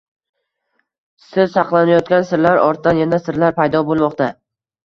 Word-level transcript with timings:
Sir 1.25 1.51
saqlanayotgan 1.57 2.27
sirlar 2.31 2.63
ortidan 2.63 3.03
yana 3.05 3.23
sirlar 3.29 3.55
paydo 3.63 3.87
bo‘lmoqda 3.93 4.33